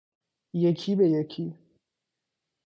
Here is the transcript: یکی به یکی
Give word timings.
یکی 0.53 0.95
به 0.95 1.07
یکی 1.09 1.55